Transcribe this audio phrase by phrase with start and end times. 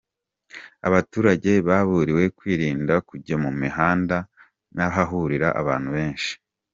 [0.87, 4.17] Abaturage baburiwe kwirinda kujya mu mihanda
[4.75, 6.31] n’ahahurira abantu benshi.